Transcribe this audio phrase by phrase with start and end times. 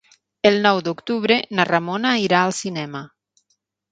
[0.49, 3.03] El nou d'octubre na Ramona irà al cinema.